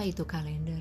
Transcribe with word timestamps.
Apa 0.00 0.06
itu 0.06 0.24
kalender? 0.24 0.80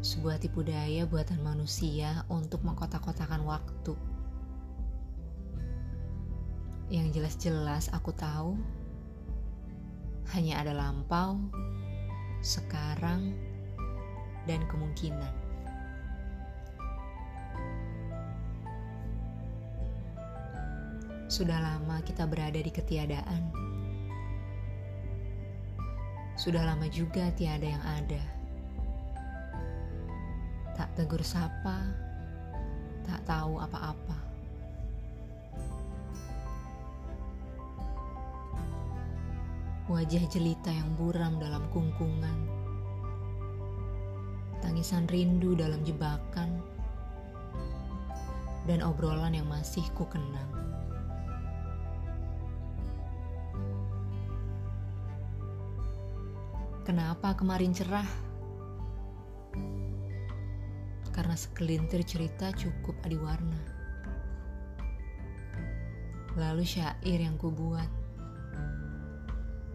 Sebuah 0.00 0.40
tipu 0.40 0.64
daya 0.64 1.04
buatan 1.04 1.42
manusia 1.42 2.24
untuk 2.32 2.64
mengkotak-kotakan 2.64 3.44
waktu. 3.44 3.92
Yang 6.88 7.20
jelas-jelas 7.20 7.92
aku 7.92 8.14
tahu 8.16 8.56
hanya 10.32 10.64
ada 10.64 10.72
lampau, 10.72 11.36
sekarang, 12.40 13.36
dan 14.48 14.64
kemungkinan. 14.64 15.43
Sudah 21.34 21.58
lama 21.58 21.98
kita 22.06 22.30
berada 22.30 22.62
di 22.62 22.70
ketiadaan. 22.70 23.50
Sudah 26.38 26.62
lama 26.62 26.86
juga 26.86 27.26
tiada 27.34 27.74
yang 27.74 27.82
ada. 27.82 28.22
Tak 30.78 30.94
tegur 30.94 31.26
sapa, 31.26 31.90
tak 33.02 33.18
tahu 33.26 33.58
apa-apa. 33.58 34.14
Wajah 39.90 40.30
jelita 40.30 40.70
yang 40.70 40.94
buram 40.94 41.42
dalam 41.42 41.66
kungkungan. 41.74 42.46
Tangisan 44.62 45.10
rindu 45.10 45.58
dalam 45.58 45.82
jebakan. 45.82 46.62
Dan 48.70 48.86
obrolan 48.86 49.34
yang 49.34 49.50
masih 49.50 49.82
ku 49.98 50.06
kenang. 50.06 50.54
Kenapa 56.84 57.32
kemarin 57.32 57.72
cerah? 57.72 58.04
Karena 61.16 61.32
sekelintir 61.32 62.04
cerita 62.04 62.52
cukup 62.52 62.92
adiwarna. 63.08 63.56
Lalu 66.36 66.60
syair 66.60 67.24
yang 67.24 67.40
kubuat 67.40 67.88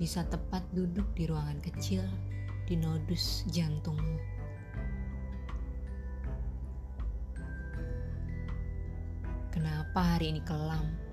bisa 0.00 0.24
tepat 0.32 0.64
duduk 0.72 1.04
di 1.12 1.28
ruangan 1.28 1.60
kecil 1.60 2.08
di 2.64 2.72
nodus 2.80 3.44
jantungmu. 3.52 4.16
Kenapa 9.52 10.16
hari 10.16 10.32
ini 10.32 10.40
kelam? 10.40 11.03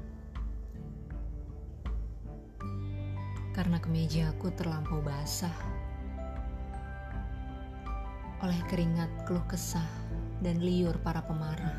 Karena 3.51 3.83
kemejaku 3.83 4.55
terlampau 4.55 5.03
basah 5.03 5.53
oleh 8.41 8.57
keringat 8.65 9.11
keluh 9.29 9.45
kesah 9.45 9.85
dan 10.41 10.57
liur 10.57 10.97
para 11.05 11.21
pemarah. 11.21 11.77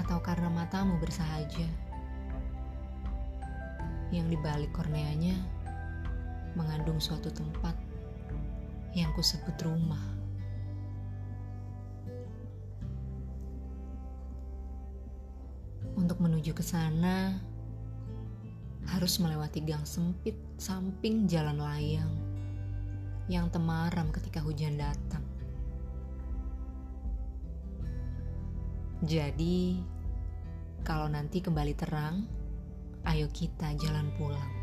Atau 0.00 0.22
karena 0.24 0.48
matamu 0.48 0.96
bersahaja, 0.96 1.68
yang 4.10 4.26
di 4.26 4.38
balik 4.40 4.72
korneanya 4.74 5.36
mengandung 6.58 6.98
suatu 6.98 7.30
tempat 7.30 7.76
yang 8.96 9.12
kusebut 9.14 9.54
rumah. 9.62 10.19
Untuk 16.10 16.26
menuju 16.26 16.58
ke 16.58 16.64
sana, 16.66 17.38
harus 18.90 19.22
melewati 19.22 19.62
gang 19.62 19.86
sempit 19.86 20.34
samping 20.58 21.30
jalan 21.30 21.62
layang 21.62 22.10
yang 23.30 23.46
temaram 23.46 24.10
ketika 24.10 24.42
hujan 24.42 24.74
datang. 24.74 25.22
Jadi, 29.06 29.78
kalau 30.82 31.06
nanti 31.06 31.38
kembali 31.38 31.78
terang, 31.78 32.26
ayo 33.06 33.30
kita 33.30 33.70
jalan 33.78 34.10
pulang. 34.18 34.59